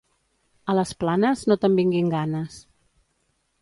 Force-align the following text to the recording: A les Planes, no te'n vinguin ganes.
A 0.73 0.77
les 0.79 0.93
Planes, 1.03 1.45
no 1.53 1.59
te'n 1.65 1.79
vinguin 1.83 2.13
ganes. 2.19 2.61